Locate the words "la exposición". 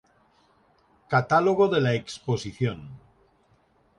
1.83-2.79